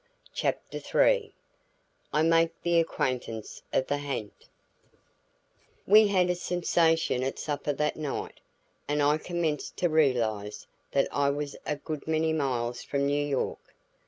CHAPTER 0.33 0.79
III 0.79 1.31
I 2.11 2.23
MAKE 2.23 2.59
THE 2.63 2.79
ACQUAINTANCE 2.79 3.61
OF 3.71 3.85
THE 3.85 3.97
HA'NT 3.99 4.47
We 5.85 6.07
had 6.07 6.31
a 6.31 6.35
sensation 6.35 7.21
at 7.21 7.37
supper 7.37 7.71
that 7.73 7.97
night, 7.97 8.39
and 8.87 9.03
I 9.03 9.19
commenced 9.19 9.77
to 9.77 9.89
realize 9.89 10.65
that 10.91 11.07
I 11.11 11.29
was 11.29 11.55
a 11.67 11.75
good 11.75 12.07
many 12.07 12.33
miles 12.33 12.81
from 12.81 13.05
New 13.05 13.23
York. 13.23 13.75